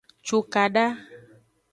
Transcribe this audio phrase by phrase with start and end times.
[0.27, 0.85] Cukada.